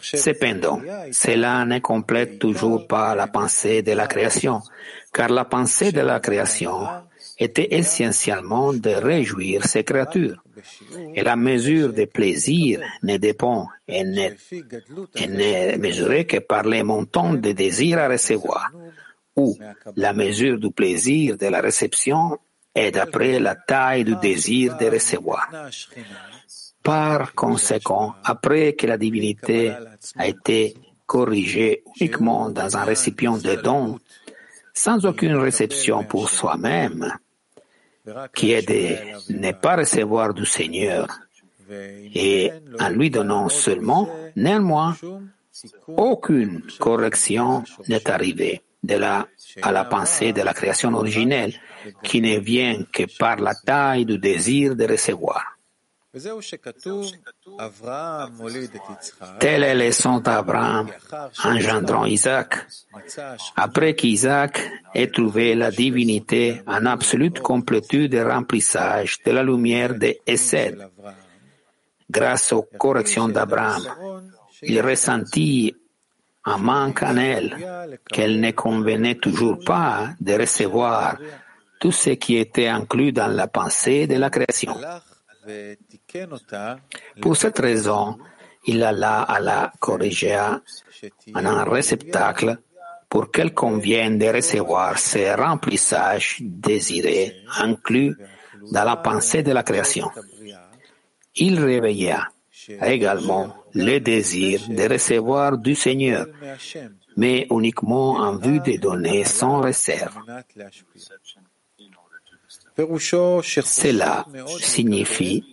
Cependant, 0.00 0.80
cela 1.12 1.64
ne 1.64 1.78
complète 1.78 2.38
toujours 2.38 2.86
pas 2.86 3.14
la 3.14 3.26
pensée 3.26 3.82
de 3.82 3.92
la 3.92 4.06
création, 4.06 4.60
car 5.12 5.28
la 5.28 5.44
pensée 5.44 5.92
de 5.92 6.00
la 6.00 6.20
création 6.20 6.86
était 7.38 7.68
essentiellement 7.74 8.72
de 8.72 8.90
réjouir 8.90 9.64
ses 9.64 9.84
créatures. 9.84 10.42
Et 11.14 11.22
la 11.22 11.36
mesure 11.36 11.92
des 11.92 12.06
plaisirs 12.06 12.82
ne 13.02 13.16
dépend 13.16 13.68
et 13.88 14.04
n'est 14.04 15.76
mesurée 15.78 16.26
que 16.26 16.38
par 16.38 16.64
les 16.64 16.82
montants 16.82 17.34
de 17.34 17.52
désirs 17.52 17.98
à 17.98 18.08
recevoir, 18.08 18.70
ou 19.36 19.56
la 19.96 20.12
mesure 20.12 20.58
du 20.58 20.70
plaisir 20.70 21.36
de 21.38 21.46
la 21.46 21.60
réception 21.60 22.38
est 22.74 22.92
d'après 22.92 23.38
la 23.40 23.54
taille 23.54 24.04
du 24.04 24.16
désir 24.16 24.76
de 24.76 24.86
recevoir. 24.86 25.48
Par 26.82 27.34
conséquent, 27.34 28.14
après 28.24 28.72
que 28.72 28.86
la 28.86 28.96
divinité 28.96 29.72
a 30.16 30.26
été 30.26 30.74
corrigée 31.06 31.82
uniquement 32.00 32.48
dans 32.50 32.76
un 32.76 32.84
récipient 32.84 33.36
de 33.36 33.56
dons, 33.56 33.98
sans 34.72 35.04
aucune 35.04 35.36
réception 35.36 36.04
pour 36.04 36.30
soi-même, 36.30 37.12
qui 38.34 38.52
est 38.52 38.66
de 38.66 39.32
ne 39.34 39.52
pas 39.52 39.76
recevoir 39.76 40.32
du 40.32 40.46
Seigneur, 40.46 41.06
et 41.70 42.50
en 42.80 42.88
lui 42.88 43.10
donnant 43.10 43.48
seulement, 43.48 44.08
néanmoins, 44.36 44.96
aucune 45.86 46.62
correction 46.78 47.62
n'est 47.88 48.08
arrivée 48.10 48.62
de 48.82 48.94
là 48.94 49.26
à 49.62 49.72
la 49.72 49.84
pensée 49.84 50.32
de 50.32 50.42
la 50.42 50.54
création 50.54 50.94
originelle, 50.94 51.54
qui 52.02 52.20
ne 52.20 52.38
vient 52.38 52.84
que 52.92 53.04
par 53.18 53.36
la 53.36 53.54
taille 53.54 54.06
du 54.06 54.18
désir 54.18 54.74
de 54.74 54.86
recevoir. 54.86 55.59
Tel 59.38 59.62
est 59.62 59.74
le 59.76 59.92
son 59.92 60.18
d'Abraham 60.18 60.88
engendrant 61.44 62.04
Isaac, 62.04 62.66
après 63.54 63.94
qu'Isaac 63.94 64.60
ait 64.92 65.06
trouvé 65.06 65.54
la 65.54 65.70
divinité 65.70 66.62
en 66.66 66.84
absolute 66.86 67.38
complétude 67.38 68.14
et 68.14 68.24
remplissage 68.24 69.18
de 69.24 69.30
la 69.30 69.44
lumière 69.44 69.94
de 69.94 70.16
Essed. 70.26 70.84
Grâce 72.10 72.52
aux 72.52 72.62
corrections 72.76 73.28
d'Abraham, 73.28 73.84
il 74.62 74.80
ressentit 74.80 75.76
un 76.44 76.58
manque 76.58 77.04
en 77.04 77.16
elle, 77.18 78.00
qu'elle 78.10 78.40
ne 78.40 78.50
convenait 78.50 79.14
toujours 79.14 79.60
pas 79.64 80.08
de 80.20 80.32
recevoir 80.32 81.18
tout 81.78 81.92
ce 81.92 82.10
qui 82.10 82.36
était 82.36 82.66
inclus 82.66 83.12
dans 83.12 83.28
la 83.28 83.46
pensée 83.46 84.08
de 84.08 84.16
la 84.16 84.28
création. 84.28 84.74
Pour 87.20 87.36
cette 87.36 87.58
raison, 87.58 88.18
il 88.66 88.82
alla 88.82 89.22
à 89.22 89.40
la 89.40 89.72
corriger 89.78 90.38
en 91.34 91.46
un 91.46 91.64
réceptacle 91.64 92.58
pour 93.08 93.30
qu'elle 93.30 93.54
convienne 93.54 94.18
de 94.18 94.26
recevoir 94.26 94.98
ces 94.98 95.34
remplissages 95.34 96.36
désirés 96.40 97.36
inclus 97.58 98.16
dans 98.70 98.84
la 98.84 98.96
pensée 98.96 99.42
de 99.42 99.52
la 99.52 99.62
création. 99.62 100.10
Il 101.34 101.58
réveilla 101.58 102.28
également 102.82 103.54
le 103.74 103.98
désir 103.98 104.60
de 104.68 104.88
recevoir 104.88 105.58
du 105.58 105.74
Seigneur, 105.74 106.26
mais 107.16 107.46
uniquement 107.50 108.12
en 108.12 108.36
vue 108.36 108.60
de 108.60 108.76
donner 108.78 109.24
sans 109.24 109.60
réserve. 109.60 110.18
Cela 113.42 114.26
signifie 114.60 115.44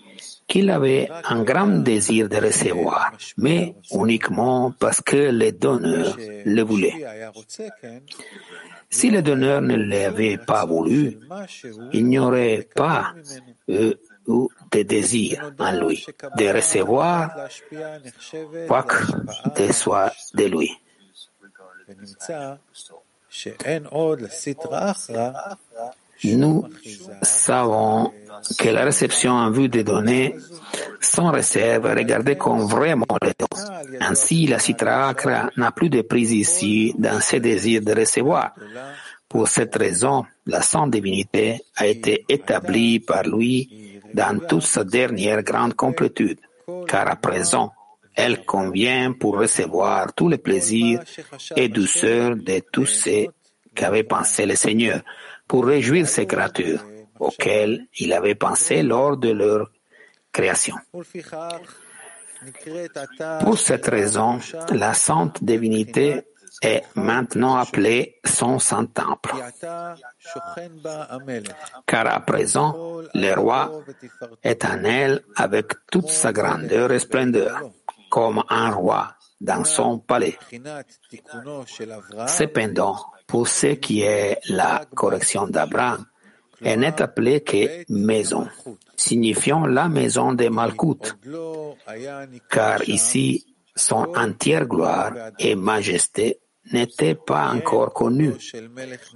qu'il 0.48 0.70
avait 0.70 1.10
un 1.26 1.44
grand 1.44 1.68
désir 1.84 2.30
de 2.30 2.38
recevoir, 2.38 3.12
mais 3.38 3.76
uniquement 3.92 4.74
parce 4.80 5.02
que 5.02 5.30
le 5.30 5.52
donneur 5.52 6.18
le 6.46 6.62
voulait. 6.62 6.94
Si 8.90 9.10
le 9.10 9.22
donneur 9.22 9.62
ne 9.62 9.76
l'avait 9.76 10.38
pas 10.38 10.66
voulu, 10.66 11.20
il 11.92 12.06
n'y 12.08 12.18
aurait 12.18 12.68
pas 12.74 13.14
eu 13.68 13.94
de 14.72 14.82
désir 14.84 15.52
en 15.60 15.72
lui 15.74 16.06
de 16.38 16.54
recevoir 16.54 17.32
quoi 18.68 18.84
que 18.84 19.68
ce 19.68 19.74
soit 19.74 20.14
de 20.34 20.46
lui. 20.46 20.72
Nous 26.24 26.64
savons 27.22 28.12
que 28.58 28.70
la 28.70 28.84
réception 28.84 29.32
en 29.32 29.52
vue 29.52 29.70
de 29.70 29.82
données 29.82 30.36
sans 31.00 31.32
réserve 31.32 31.86
est 31.88 31.94
regardée 31.94 32.36
comme 32.36 32.66
vraiment 32.66 33.06
le 33.22 33.32
don. 33.38 33.48
Ainsi, 34.00 34.48
la 34.48 34.60
citra 34.60 35.14
n'a 35.56 35.72
plus 35.72 35.90
de 35.90 36.02
prise 36.02 36.32
ici 36.32 36.94
dans 36.98 37.20
ses 37.20 37.40
désirs 37.40 37.82
de 37.82 37.94
recevoir. 37.94 38.54
Pour 39.28 39.48
cette 39.48 39.76
raison, 39.76 40.26
la 40.46 40.62
sainte 40.62 40.92
divinité 40.92 41.62
a 41.76 41.88
été 41.88 42.26
établie 42.30 43.00
par 43.00 43.24
lui 43.24 44.00
dans 44.14 44.40
toute 44.40 44.64
sa 44.64 44.84
dernière 44.84 45.44
grande 45.44 45.74
complétude, 45.74 46.40
car 46.88 47.08
à 47.10 47.16
présent, 47.16 47.74
elle 48.16 48.46
convient 48.46 49.12
pour 49.12 49.38
recevoir 49.38 50.14
tous 50.14 50.30
les 50.30 50.38
plaisirs 50.38 51.02
et 51.56 51.68
douceurs 51.68 52.36
de 52.36 52.62
tous 52.72 52.86
ceux 52.86 53.28
qu'avait 53.76 54.04
pensé 54.04 54.46
le 54.46 54.56
Seigneur, 54.56 55.02
pour 55.48 55.66
réjouir 55.66 56.08
ses 56.08 56.26
créatures, 56.26 56.84
auxquelles 57.20 57.88
il 58.00 58.14
avait 58.14 58.36
pensé 58.36 58.84
lors 58.84 59.18
de 59.18 59.30
leur 59.30 59.70
création. 60.32 60.76
Pour 63.42 63.58
cette 63.58 63.88
raison, 63.88 64.40
la 64.72 64.94
sainte 64.94 65.44
divinité 65.44 66.24
est 66.62 66.84
maintenant 66.96 67.56
appelée 67.56 68.20
son 68.24 68.60
saint 68.60 68.86
temple. 68.86 69.36
Car 71.86 72.08
à 72.08 72.20
présent, 72.22 73.02
le 73.14 73.34
roi 73.34 73.84
est 74.44 74.66
en 74.66 74.84
elle 74.84 75.24
avec 75.36 75.74
toute 75.92 76.10
sa 76.10 76.32
grandeur 76.32 76.92
et 76.92 77.00
splendeur, 77.00 77.72
comme 78.10 78.44
un 78.50 78.72
roi 78.72 79.16
dans 79.40 79.64
son 79.64 80.00
palais. 80.00 80.38
Cependant, 82.28 82.98
pour 83.28 83.48
ce 83.48 83.76
qui 83.76 84.02
est 84.02 84.40
la 84.50 84.86
correction 84.96 85.48
d'Abraham, 85.48 86.06
elle 86.62 86.80
n'est 86.80 87.02
appelée 87.02 87.42
que 87.42 87.84
maison, 87.90 88.48
signifiant 88.96 89.68
la 89.68 89.90
maison 89.90 90.34
de 90.34 90.48
Malkout, 90.48 91.18
car 92.50 92.88
ici 92.90 93.46
son 93.76 94.16
entière 94.16 94.66
gloire 94.66 95.14
et 95.38 95.56
majesté 95.56 96.40
n'étaient 96.74 97.16
pas 97.16 97.52
encore 97.52 97.94
connues, 97.94 98.34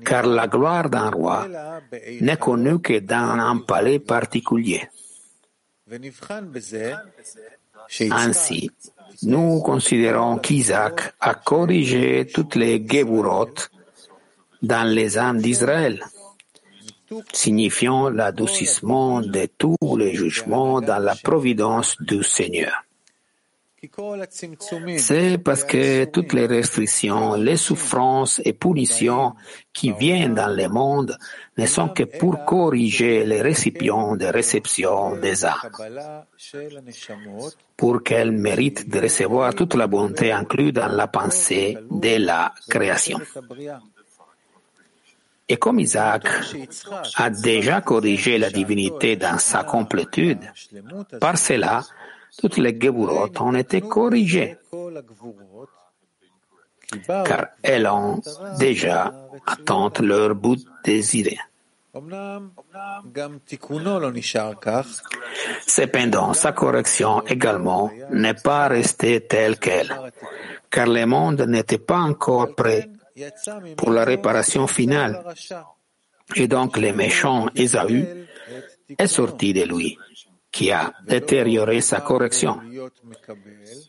car 0.06 0.26
la 0.26 0.48
gloire 0.48 0.90
d'un 0.90 1.10
roi 1.10 1.48
n'est 2.22 2.38
connue 2.38 2.80
que 2.80 3.00
dans 3.00 3.40
un 3.40 3.58
palais 3.58 4.00
particulier. 4.00 4.88
Ainsi, 8.12 8.72
nous 9.24 9.62
considérons 9.62 10.38
qu'Isaac 10.38 11.16
a 11.20 11.34
corrigé 11.34 12.28
toutes 12.32 12.56
les 12.56 12.86
Geburot 12.88 13.50
dans 14.62 14.84
les 14.84 15.18
âmes 15.18 15.42
d'Israël, 15.42 16.04
signifiant 17.34 18.10
l'adoucissement 18.10 19.22
de 19.22 19.48
tous 19.58 19.98
les 19.98 20.14
jugements 20.16 20.82
dans 20.82 21.00
la 21.00 21.16
providence 21.16 21.96
du 22.02 22.24
Seigneur. 22.24 22.86
C'est 24.98 25.40
parce 25.40 25.64
que 25.64 26.06
toutes 26.06 26.34
les 26.34 26.46
restrictions, 26.46 27.34
les 27.34 27.58
souffrances 27.58 28.40
et 28.46 28.54
punitions 28.54 29.34
qui 29.74 29.92
viennent 29.92 30.36
dans 30.36 30.56
le 30.56 30.70
monde 30.70 31.18
ne 31.58 31.66
sont 31.66 31.90
que 31.90 32.04
pour 32.04 32.46
corriger 32.46 33.26
les 33.26 33.42
récipients 33.42 34.16
de 34.16 34.26
réception 34.28 35.16
des 35.16 35.46
âmes, 35.46 35.56
pour 37.76 38.04
qu'elles 38.04 38.32
méritent 38.32 38.88
de 38.88 39.00
recevoir 39.00 39.56
toute 39.56 39.74
la 39.74 39.88
bonté 39.88 40.32
inclue 40.32 40.72
dans 40.72 40.88
la 40.88 41.08
pensée 41.08 41.76
de 41.90 42.24
la 42.24 42.54
création. 42.70 43.18
Et 45.48 45.58
comme 45.58 45.80
Isaac 45.80 46.28
a 47.18 47.30
déjà 47.30 47.82
corrigé 47.82 48.38
la 48.38 48.50
divinité 48.50 49.16
dans 49.18 49.38
sa 49.38 49.64
complétude, 49.64 50.40
par 51.20 51.38
cela, 51.38 51.82
toutes 52.38 52.58
les 52.58 52.80
Geburot 52.80 53.30
ont 53.40 53.56
été 53.56 53.82
corrigées, 53.82 54.58
car 57.08 57.48
elles 57.62 57.88
ont 57.88 58.22
déjà 58.58 59.14
atteint 59.46 59.92
leur 60.02 60.36
but 60.36 60.66
désiré. 60.84 61.38
Cependant, 65.68 66.34
sa 66.34 66.52
correction 66.54 67.22
également 67.28 67.92
n'est 68.12 68.34
pas 68.34 68.70
restée 68.70 69.28
telle 69.28 69.60
qu'elle, 69.60 69.94
car 70.70 70.88
le 70.88 71.06
monde 71.06 71.42
n'était 71.42 71.78
pas 71.78 72.00
encore 72.00 72.56
prêt 72.56 72.90
pour 73.78 73.92
la 73.92 74.04
réparation 74.04 74.68
finale. 74.68 75.24
Et 76.36 76.48
donc 76.48 76.78
le 76.78 76.94
méchant 76.94 77.48
Ésaü 77.56 78.28
est 78.98 79.08
sorti 79.08 79.54
de 79.54 79.64
lui, 79.64 79.98
qui 80.52 80.72
a 80.72 80.94
détérioré 81.06 81.82
sa 81.82 82.02
correction. 82.02 82.60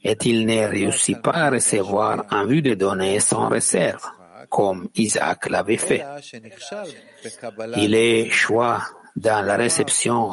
Et 0.05 0.16
il 0.25 0.47
ne 0.47 0.66
réussit 0.66 1.21
pas 1.21 1.33
à 1.33 1.51
recevoir 1.51 2.27
en 2.31 2.47
vue 2.47 2.62
de 2.62 2.75
donner 2.75 3.21
sans 3.21 3.49
réserve, 3.49 4.05
comme 4.49 4.88
Isaac 4.95 5.49
l'avait 5.51 5.77
fait? 5.77 6.05
Il 7.77 7.95
est 7.95 8.29
choix 8.31 8.83
dans 9.16 9.44
la 9.44 9.57
réception 9.57 10.31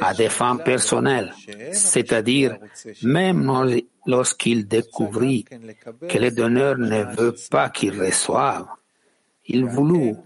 à 0.00 0.14
des 0.14 0.28
fins 0.28 0.56
personnelles, 0.56 1.32
c'est-à-dire 1.72 2.56
même 3.02 3.50
lorsqu'il 4.06 4.66
découvrit 4.66 5.44
que 6.08 6.18
le 6.18 6.30
donneur 6.30 6.78
ne 6.78 7.04
veut 7.14 7.34
pas 7.50 7.68
qu'il 7.68 8.00
reçoive, 8.00 8.66
il 9.46 9.64
voulut 9.64 10.16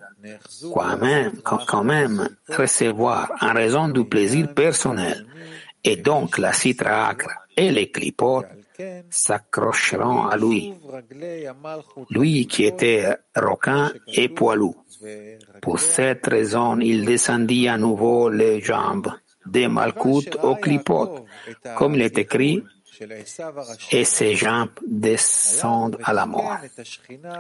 quand 0.73 0.97
même, 0.99 1.33
quand 1.43 1.85
même 1.85 2.29
recevoir 2.49 3.33
en 3.41 3.53
raison 3.53 3.89
du 3.89 4.05
plaisir 4.05 4.55
personnel. 4.55 5.27
Et 5.83 5.97
donc 5.97 6.39
la 6.39 6.53
citra 6.53 7.15
et 7.57 7.71
les 7.71 7.91
clipotes 7.91 8.47
s'accrocheront 9.11 10.27
à 10.27 10.37
lui, 10.37 10.75
lui 12.11 12.47
qui 12.47 12.65
était 12.65 13.17
roquin 13.37 13.93
et 14.09 14.29
poilu. 14.29 14.73
Pour 15.61 15.81
cette 15.81 16.27
raison, 16.27 16.79
il 16.81 17.05
descendit 17.05 17.69
à 17.69 17.79
nouveau 17.79 18.29
les 18.29 18.61
jambes 18.61 19.13
des 19.47 19.69
Malkout 19.69 20.37
au 20.43 20.57
clipot, 20.57 21.27
comme 21.77 21.95
il 21.95 22.03
est 22.03 22.19
écrit, 22.19 22.63
et 23.91 24.05
ses 24.05 24.35
jambes 24.35 24.71
descendent 24.87 25.99
à 26.03 26.13
la 26.13 26.27
mort. 26.27 26.57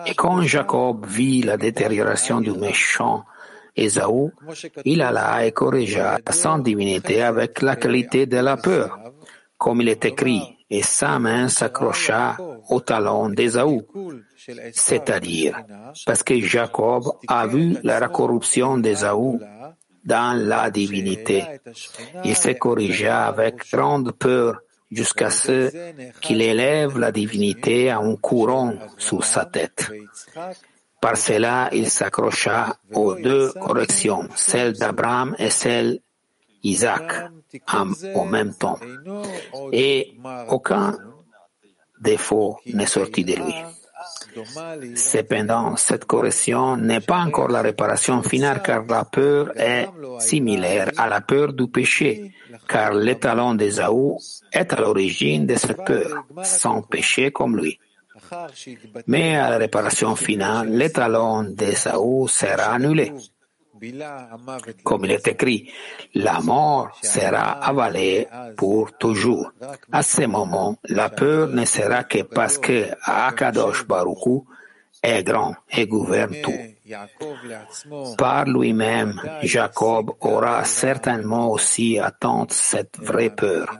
Et 0.06 0.14
quand 0.14 0.42
Jacob 0.42 1.06
vit 1.06 1.42
la 1.42 1.56
détérioration 1.56 2.40
du 2.40 2.52
méchant 2.52 3.24
Ésaü, 3.76 4.30
il 4.84 5.02
alla 5.02 5.46
et 5.46 5.52
corrigea 5.52 6.18
sa 6.30 6.58
divinité 6.58 7.22
avec 7.22 7.62
la 7.62 7.76
qualité 7.76 8.26
de 8.26 8.38
la 8.38 8.56
peur, 8.56 8.98
comme 9.58 9.80
il 9.80 9.88
est 9.88 10.04
écrit, 10.04 10.53
et 10.70 10.82
sa 10.82 11.18
main 11.18 11.48
s'accrocha 11.48 12.36
au 12.68 12.80
talon 12.80 13.28
d'Ésaü, 13.28 13.80
c'est-à-dire 14.72 15.58
parce 16.06 16.22
que 16.22 16.40
Jacob 16.40 17.04
a 17.28 17.46
vu 17.46 17.76
la 17.82 18.08
corruption 18.08 18.78
d'Ésaü 18.78 19.38
dans 20.04 20.38
la 20.38 20.70
divinité. 20.70 21.44
Il 22.24 22.36
se 22.36 22.50
corrigea 22.50 23.26
avec 23.26 23.70
grande 23.70 24.12
peur 24.12 24.60
jusqu'à 24.90 25.30
ce 25.30 25.70
qu'il 26.20 26.42
élève 26.42 26.98
la 26.98 27.10
divinité 27.10 27.90
à 27.90 27.98
un 27.98 28.16
couronne 28.16 28.78
sur 28.98 29.24
sa 29.24 29.44
tête. 29.44 29.90
Par 31.00 31.16
cela, 31.16 31.68
il 31.72 31.90
s'accrocha 31.90 32.76
aux 32.92 33.14
deux 33.14 33.52
corrections, 33.52 34.28
celle 34.36 34.72
d'Abraham 34.72 35.34
et 35.38 35.50
celle 35.50 36.00
d'Isaac, 36.64 37.30
en 37.68 38.24
même 38.24 38.54
temps. 38.54 38.78
Et 39.72 40.16
aucun 40.48 40.96
défaut 42.00 42.58
n'est 42.72 42.86
sorti 42.86 43.24
de 43.24 43.34
lui. 43.34 43.54
Cependant, 44.96 45.76
cette 45.76 46.04
correction 46.04 46.76
n'est 46.76 47.00
pas 47.00 47.18
encore 47.20 47.48
la 47.48 47.62
réparation 47.62 48.22
finale 48.22 48.62
car 48.62 48.84
la 48.86 49.04
peur 49.04 49.52
est 49.56 49.88
similaire 50.18 50.90
à 50.96 51.08
la 51.08 51.20
peur 51.20 51.52
du 51.52 51.68
péché, 51.68 52.32
car 52.68 52.92
l'étalon 52.94 53.54
d'Ésaü 53.54 54.16
est 54.52 54.72
à 54.72 54.80
l'origine 54.80 55.46
de 55.46 55.54
cette 55.54 55.84
peur, 55.84 56.24
sans 56.42 56.82
péché 56.82 57.30
comme 57.30 57.56
lui. 57.56 57.78
Mais 59.06 59.36
à 59.36 59.50
la 59.50 59.58
réparation 59.58 60.16
finale, 60.16 60.68
l'étalon 60.70 61.44
d'Ésaü 61.44 62.26
sera 62.28 62.72
annulé. 62.74 63.12
Comme 64.82 65.04
il 65.04 65.12
est 65.12 65.28
écrit, 65.28 65.70
la 66.14 66.40
mort 66.40 66.96
sera 67.02 67.52
avalée 67.64 68.26
pour 68.56 68.96
toujours. 68.96 69.52
À 69.92 70.02
ce 70.02 70.22
moment, 70.26 70.76
la 70.84 71.08
peur 71.08 71.48
ne 71.48 71.64
sera 71.64 72.04
que 72.04 72.22
parce 72.22 72.58
que 72.58 72.88
Akadosh 73.02 73.86
Baruchu 73.86 74.42
est 75.02 75.22
grand 75.22 75.54
et 75.70 75.86
gouverne 75.86 76.36
tout. 76.42 76.52
Par 78.18 78.44
lui-même, 78.46 79.20
Jacob 79.42 80.12
aura 80.20 80.64
certainement 80.64 81.50
aussi 81.50 81.98
atteint 81.98 82.46
cette 82.50 82.98
vraie 82.98 83.30
peur. 83.30 83.78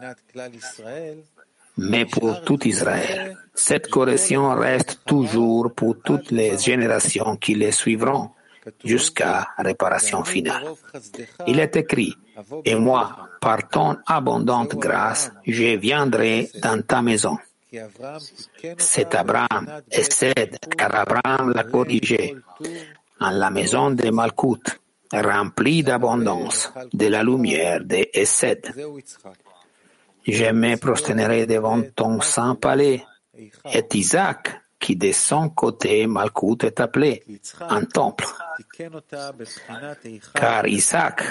Mais 1.76 2.04
pour 2.04 2.42
tout 2.42 2.66
Israël, 2.66 3.36
cette 3.54 3.88
correction 3.88 4.50
reste 4.54 5.00
toujours 5.04 5.72
pour 5.74 5.96
toutes 6.02 6.30
les 6.30 6.56
générations 6.56 7.36
qui 7.36 7.54
les 7.54 7.72
suivront 7.72 8.30
jusqu'à 8.84 9.48
réparation 9.58 10.24
finale. 10.24 10.64
Il 11.46 11.60
est 11.60 11.76
écrit, 11.76 12.14
et 12.64 12.74
moi, 12.74 13.28
par 13.40 13.68
ton 13.68 13.96
abondante 14.06 14.74
grâce, 14.76 15.30
je 15.46 15.76
viendrai 15.76 16.50
dans 16.62 16.82
ta 16.82 17.02
maison. 17.02 17.38
C'est 18.78 19.14
Abraham 19.14 19.82
et 19.90 20.02
car 20.76 20.94
Abraham 20.94 21.52
l'a 21.52 21.64
corrigé 21.64 22.36
en 23.20 23.30
la 23.30 23.50
maison 23.50 23.90
de 23.90 24.10
Malkout, 24.10 24.80
remplie 25.12 25.82
d'abondance, 25.82 26.72
de 26.92 27.06
la 27.06 27.22
lumière 27.22 27.84
de 27.84 28.06
Essed. 28.12 28.72
Je 30.26 30.52
me 30.52 30.76
prosternerai 30.76 31.46
devant 31.46 31.82
ton 31.94 32.20
saint 32.20 32.54
palais. 32.54 33.04
Et 33.72 33.84
Isaac, 33.94 34.63
qui 34.84 34.96
de 34.96 35.12
son 35.12 35.48
côté 35.48 36.06
Malkout 36.06 36.62
est 36.64 36.78
appelé 36.78 37.24
un 37.70 37.84
temple. 37.86 38.26
Car 40.34 40.66
Isaac 40.66 41.22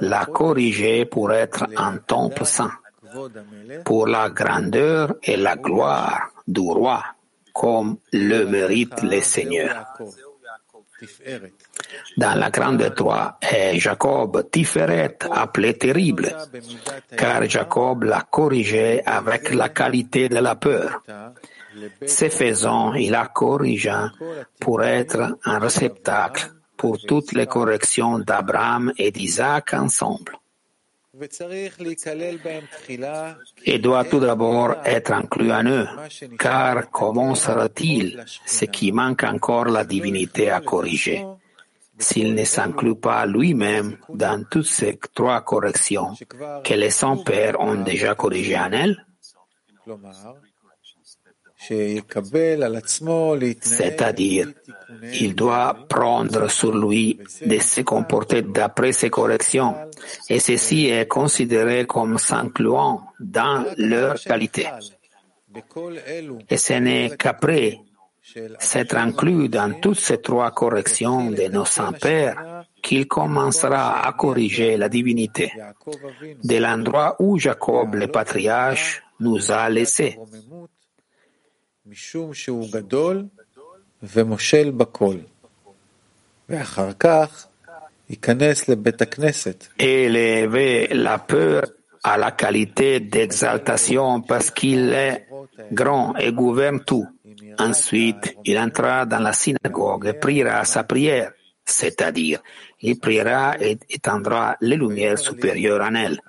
l'a 0.00 0.24
corrigé 0.24 1.04
pour 1.04 1.30
être 1.30 1.66
un 1.76 1.98
temple 1.98 2.46
saint, 2.46 2.72
pour 3.84 4.06
la 4.06 4.30
grandeur 4.30 5.16
et 5.22 5.36
la 5.36 5.56
gloire 5.56 6.30
du 6.48 6.62
roi, 6.62 7.04
comme 7.52 7.98
le 8.14 8.46
méritent 8.46 9.02
les 9.02 9.20
seigneurs. 9.20 9.84
Dans 12.16 12.38
la 12.38 12.48
grande 12.48 12.94
toi 12.94 13.36
est 13.42 13.78
Jacob 13.78 14.48
Tiferet 14.50 15.18
appelé 15.30 15.76
terrible, 15.76 16.34
car 17.14 17.46
Jacob 17.46 18.04
l'a 18.04 18.22
corrigé 18.22 19.02
avec 19.04 19.52
la 19.52 19.68
qualité 19.68 20.30
de 20.30 20.38
la 20.38 20.54
peur. 20.54 21.02
Ce 22.06 22.28
faisant, 22.28 22.94
il 22.94 23.14
a 23.14 23.26
corrigé 23.28 23.94
pour 24.60 24.82
être 24.82 25.38
un 25.44 25.58
réceptacle 25.58 26.50
pour 26.76 26.98
toutes 26.98 27.32
les 27.32 27.46
corrections 27.46 28.18
d'Abraham 28.18 28.92
et 28.98 29.10
d'Isaac 29.10 29.72
ensemble. 29.74 30.32
Et 33.66 33.78
doit 33.78 34.04
tout 34.04 34.18
d'abord 34.18 34.76
être 34.84 35.12
inclus 35.12 35.52
en 35.52 35.64
eux, 35.64 35.86
car 36.38 36.90
comment 36.90 37.34
sera-t-il 37.34 38.24
ce 38.46 38.64
qui 38.64 38.92
manque 38.92 39.22
encore 39.24 39.66
la 39.66 39.84
divinité 39.84 40.50
à 40.50 40.60
corriger? 40.60 41.24
S'il 41.98 42.34
ne 42.34 42.44
s'inclut 42.44 42.96
pas 42.96 43.26
lui-même 43.26 43.98
dans 44.08 44.42
toutes 44.50 44.66
ces 44.66 44.98
trois 45.14 45.42
corrections 45.42 46.14
que 46.64 46.74
les 46.74 46.90
saints 46.90 47.18
pères 47.18 47.60
ont 47.60 47.76
déjà 47.82 48.14
corrigées 48.14 48.58
en 48.58 48.72
elle 48.72 49.06
c'est-à-dire, 53.60 54.48
il 55.20 55.34
doit 55.34 55.76
prendre 55.88 56.50
sur 56.50 56.76
lui 56.76 57.18
de 57.44 57.58
se 57.58 57.82
comporter 57.82 58.42
d'après 58.42 58.92
ses 58.92 59.10
corrections, 59.10 59.74
et 60.28 60.40
ceci 60.40 60.86
est 60.86 61.06
considéré 61.06 61.86
comme 61.86 62.18
s'incluant 62.18 63.02
dans 63.20 63.64
leur 63.78 64.20
qualité. 64.20 64.66
Et 66.48 66.56
ce 66.56 66.74
n'est 66.74 67.10
qu'après 67.16 67.78
s'être 68.58 68.96
inclus 68.96 69.48
dans 69.48 69.78
toutes 69.80 69.98
ces 69.98 70.20
trois 70.20 70.50
corrections 70.52 71.30
de 71.30 71.48
nos 71.48 71.64
saints 71.64 71.92
pères 71.92 72.64
qu'il 72.82 73.06
commencera 73.06 74.06
à 74.06 74.12
corriger 74.12 74.76
la 74.76 74.88
divinité 74.88 75.52
de 76.42 76.56
l'endroit 76.56 77.16
où 77.18 77.38
Jacob 77.38 77.94
le 77.94 78.08
patriarche 78.08 79.02
nous 79.20 79.50
a 79.50 79.68
laissés. 79.68 80.18
Élever 89.78 90.88
la 90.92 91.18
peur 91.18 91.64
à 92.02 92.16
la 92.16 92.32
qualité 92.32 93.00
d'exaltation 93.00 94.20
parce 94.22 94.50
qu'il 94.50 94.92
est 94.92 95.26
grand 95.72 96.16
et 96.16 96.32
gouverne 96.32 96.84
tout. 96.84 97.06
Ensuite, 97.58 98.36
il 98.44 98.58
entra 98.58 99.06
dans 99.06 99.20
la 99.20 99.32
synagogue 99.32 100.06
et 100.06 100.12
priera 100.14 100.64
sa 100.64 100.84
prière, 100.84 101.32
c'est-à-dire, 101.64 102.40
il 102.80 102.98
priera 102.98 103.56
et 103.60 103.78
étendra 103.88 104.56
les 104.60 104.76
lumières 104.76 105.18
supérieures 105.18 105.82
en 105.82 105.94
elle, 105.94 106.20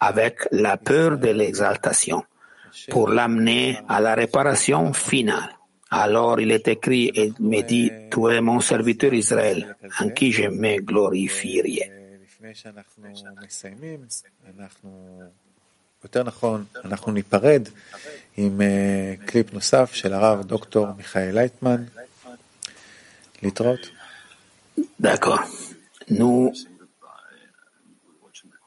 avec 0.00 0.48
la 0.52 0.76
peur 0.76 1.18
de 1.18 1.28
l'exaltation 1.28 2.24
pour 2.89 3.09
l'amener 3.09 3.77
à 3.87 3.99
la 3.99 4.15
réparation 4.15 4.93
finale. 4.93 5.49
Alors 5.91 6.39
il 6.39 6.51
est 6.51 6.67
écrit 6.67 7.11
et 7.13 7.31
me 7.39 7.61
dit, 7.61 7.91
tu 8.11 8.31
es 8.31 8.41
mon 8.41 8.59
serviteur 8.59 9.13
Israël, 9.13 9.75
en 9.99 10.09
qui 10.09 10.31
je 10.31 10.47
me 10.47 10.79
glorifierai. 10.81 11.91
יותר 16.03 16.23
נכון, 16.23 16.65
אנחנו 16.85 17.11
ניפרד 17.11 17.61
עם 18.37 18.61
קליפ 19.25 19.53
נוסף 19.53 19.93
של 19.93 20.13
הרב 20.13 20.43
דוקטור 20.43 20.87
מיכאל 20.97 21.31
לייטמן. 21.33 21.83
להתראות. 23.43 23.89
D'accord. 24.99 25.43
Nous 26.09 26.51